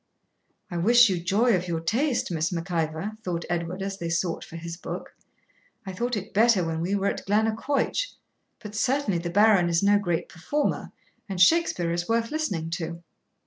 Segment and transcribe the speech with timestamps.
[0.71, 4.43] 'I wish you joy of your taste, Miss Mac Ivor,' thought Edward, as they sought
[4.43, 5.15] for his book.
[5.85, 8.07] 'I thought it better when we were at Glennaquoich;
[8.57, 10.91] but certainly the Baron is no great performer,
[11.29, 13.03] and Shakspeare is worth listening to.'